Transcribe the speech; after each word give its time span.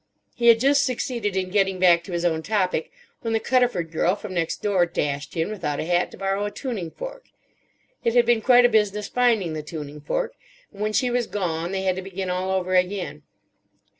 He 0.33 0.47
had 0.47 0.59
just 0.59 0.83
succeeded 0.83 1.37
in 1.37 1.51
getting 1.51 1.77
back 1.77 2.03
to 2.05 2.11
his 2.11 2.25
own 2.25 2.41
topic 2.41 2.91
when 3.21 3.33
the 3.33 3.39
Cuddiford 3.39 3.91
girl 3.91 4.15
from 4.15 4.33
next 4.33 4.63
door 4.63 4.87
dashed 4.87 5.37
in 5.37 5.51
without 5.51 5.79
a 5.79 5.85
hat 5.85 6.09
to 6.09 6.17
borrow 6.17 6.43
a 6.43 6.49
tuning 6.49 6.89
fork. 6.89 7.25
It 8.03 8.15
had 8.15 8.25
been 8.25 8.41
quite 8.41 8.65
a 8.65 8.69
business 8.69 9.07
finding 9.07 9.53
the 9.53 9.61
tuning 9.61 10.01
fork, 10.01 10.33
and 10.73 10.81
when 10.81 10.93
she 10.93 11.11
was 11.11 11.27
gone 11.27 11.71
they 11.71 11.83
had 11.83 11.97
to 11.97 12.01
begin 12.01 12.31
all 12.31 12.49
over 12.49 12.73
again. 12.73 13.21